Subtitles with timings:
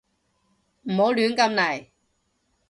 [0.85, 1.85] 唔好亂咁嚟